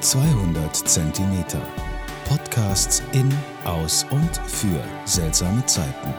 200 0.00 0.76
Zentimeter. 0.76 1.62
Podcasts 2.28 3.02
in, 3.12 3.32
aus 3.64 4.04
und 4.10 4.40
für 4.46 4.84
seltsame 5.06 5.64
Zeiten. 5.64 6.14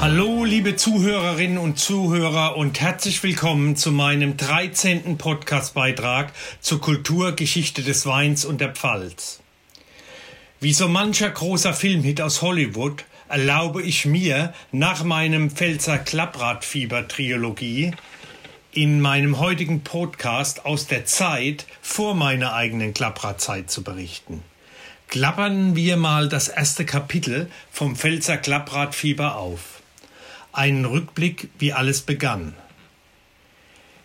Hallo, 0.00 0.44
liebe 0.44 0.74
Zuhörerinnen 0.74 1.56
und 1.56 1.78
Zuhörer 1.78 2.56
und 2.56 2.80
herzlich 2.80 3.22
willkommen 3.22 3.76
zu 3.76 3.92
meinem 3.92 4.36
13. 4.36 5.16
Podcastbeitrag 5.18 6.32
zur 6.60 6.80
Kulturgeschichte 6.80 7.82
des 7.82 8.06
Weins 8.06 8.44
und 8.44 8.60
der 8.60 8.72
Pfalz. 8.72 9.40
Wie 10.60 10.72
so 10.72 10.88
mancher 10.88 11.30
großer 11.30 11.74
Filmhit 11.74 12.20
aus 12.20 12.42
Hollywood 12.42 13.04
erlaube 13.28 13.82
ich 13.82 14.04
mir 14.04 14.52
nach 14.72 15.04
meinem 15.04 15.50
Pfälzer 15.50 15.98
Klappradfieber-Triologie 15.98 17.92
in 18.74 19.00
meinem 19.00 19.38
heutigen 19.38 19.82
Podcast 19.82 20.66
aus 20.66 20.88
der 20.88 21.06
Zeit 21.06 21.64
vor 21.80 22.16
meiner 22.16 22.54
eigenen 22.54 22.92
Klappradzeit 22.92 23.70
zu 23.70 23.84
berichten. 23.84 24.42
Klappern 25.06 25.76
wir 25.76 25.96
mal 25.96 26.28
das 26.28 26.48
erste 26.48 26.84
Kapitel 26.84 27.48
vom 27.70 27.94
Pfälzer 27.94 28.36
Klappradfieber 28.36 29.36
auf. 29.36 29.80
Einen 30.52 30.84
Rückblick, 30.84 31.50
wie 31.60 31.72
alles 31.72 32.02
begann. 32.02 32.54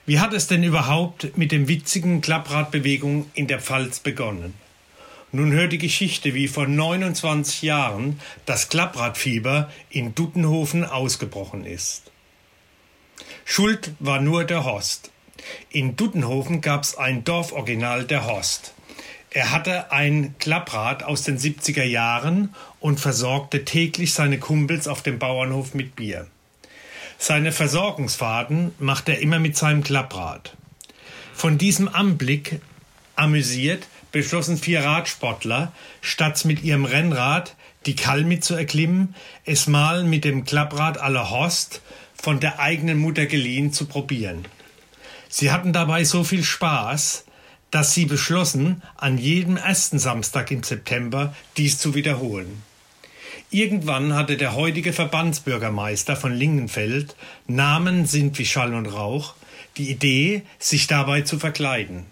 Wie 0.05 0.19
hat 0.19 0.33
es 0.33 0.45
denn 0.45 0.63
überhaupt 0.63 1.35
mit 1.35 1.51
dem 1.51 1.67
witzigen 1.67 2.21
Klappradbewegung 2.21 3.25
in 3.33 3.47
der 3.47 3.59
Pfalz 3.59 3.99
begonnen? 3.99 4.53
Nun 5.31 5.51
hört 5.51 5.71
die 5.71 5.79
Geschichte, 5.79 6.35
wie 6.35 6.47
vor 6.47 6.67
29 6.67 7.63
Jahren 7.63 8.19
das 8.45 8.69
Klappradfieber 8.69 9.71
in 9.89 10.13
Duttenhofen 10.13 10.83
ausgebrochen 10.85 11.65
ist. 11.65 12.11
Schuld 13.45 13.91
war 13.99 14.21
nur 14.21 14.43
der 14.43 14.63
Horst. 14.63 15.11
In 15.69 15.95
Duttenhofen 15.95 16.61
gab's 16.61 16.95
ein 16.97 17.23
Dorforiginal 17.23 18.05
der 18.05 18.25
Horst. 18.25 18.73
Er 19.31 19.51
hatte 19.51 19.91
ein 19.91 20.35
Klapprad 20.39 21.03
aus 21.03 21.23
den 21.23 21.37
70er 21.37 21.83
Jahren 21.83 22.55
und 22.79 22.99
versorgte 22.99 23.63
täglich 23.63 24.13
seine 24.13 24.39
Kumpels 24.39 24.87
auf 24.87 25.03
dem 25.03 25.19
Bauernhof 25.19 25.73
mit 25.75 25.95
Bier. 25.95 26.27
Seine 27.19 27.51
Versorgungsfahrten 27.51 28.73
machte 28.79 29.11
er 29.11 29.19
immer 29.19 29.39
mit 29.39 29.55
seinem 29.55 29.83
Klapprad. 29.83 30.55
Von 31.33 31.57
diesem 31.57 31.87
Anblick 31.87 32.59
amüsiert 33.15 33.87
beschlossen 34.11 34.57
vier 34.57 34.83
Radsportler, 34.83 35.71
statt 36.01 36.43
mit 36.45 36.63
ihrem 36.63 36.85
Rennrad 36.85 37.55
die 37.85 37.95
Kalmi 37.95 38.39
zu 38.39 38.55
erklimmen, 38.55 39.15
es 39.45 39.67
mal 39.67 40.03
mit 40.03 40.25
dem 40.25 40.43
Klapprad 40.43 40.97
aller 40.97 41.29
Horst 41.29 41.81
von 42.21 42.39
der 42.39 42.59
eigenen 42.59 42.97
Mutter 42.97 43.25
geliehen 43.25 43.71
zu 43.71 43.85
probieren. 43.85 44.45
Sie 45.29 45.51
hatten 45.51 45.73
dabei 45.73 46.03
so 46.03 46.23
viel 46.23 46.43
Spaß, 46.43 47.25
dass 47.71 47.93
sie 47.93 48.05
beschlossen, 48.05 48.81
an 48.97 49.17
jedem 49.17 49.57
ersten 49.57 49.99
Samstag 49.99 50.51
im 50.51 50.63
September 50.63 51.35
dies 51.55 51.77
zu 51.77 51.93
wiederholen. 51.93 52.63
Irgendwann 53.51 54.13
hatte 54.13 54.37
der 54.37 54.55
heutige 54.55 54.91
Verbandsbürgermeister 54.91 56.15
von 56.15 56.33
Lingenfeld, 56.33 57.15
Namen 57.47 58.05
sind 58.05 58.37
wie 58.37 58.45
Schall 58.45 58.73
und 58.73 58.87
Rauch, 58.87 59.33
die 59.77 59.89
Idee, 59.89 60.43
sich 60.57 60.87
dabei 60.87 61.21
zu 61.21 61.39
verkleiden. 61.39 62.05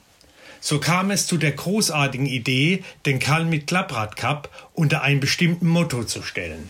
So 0.60 0.80
kam 0.80 1.12
es 1.12 1.28
zu 1.28 1.38
der 1.38 1.52
großartigen 1.52 2.26
Idee, 2.26 2.84
den 3.06 3.20
Karl 3.20 3.46
mit 3.46 3.68
Klapprad 3.68 4.16
Cup 4.16 4.50
unter 4.74 5.02
einem 5.02 5.20
bestimmten 5.20 5.68
Motto 5.68 6.04
zu 6.04 6.24
stellen. 6.24 6.70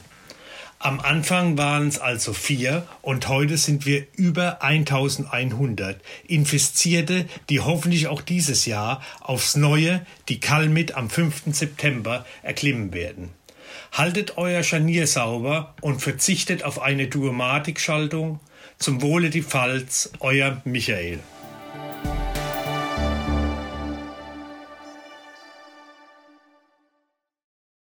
Am 0.79 0.99
Anfang 0.99 1.57
waren 1.57 1.87
es 1.87 1.97
also 1.97 2.33
vier 2.33 2.87
und 3.01 3.27
heute 3.27 3.57
sind 3.57 3.87
wir 3.87 4.05
über 4.13 4.61
1100 4.61 5.99
Infizierte, 6.27 7.25
die 7.49 7.61
hoffentlich 7.61 8.07
auch 8.07 8.21
dieses 8.21 8.67
Jahr 8.67 9.01
aufs 9.19 9.55
Neue 9.55 10.05
die 10.29 10.39
Kalmit 10.39 10.93
am 10.93 11.09
5. 11.09 11.45
September 11.47 12.27
erklimmen 12.43 12.93
werden. 12.93 13.31
Haltet 13.91 14.37
euer 14.37 14.61
Scharnier 14.61 15.07
sauber 15.07 15.73
und 15.81 15.99
verzichtet 15.99 16.61
auf 16.61 16.79
eine 16.79 17.07
Duomatikschaltung. 17.07 18.39
Zum 18.77 19.01
Wohle 19.01 19.31
die 19.31 19.41
Pfalz, 19.41 20.11
euer 20.19 20.61
Michael. 20.63 21.19